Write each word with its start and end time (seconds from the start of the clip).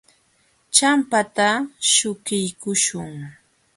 Champata 0.77 1.49
śhukiykuśhun. 1.91 3.13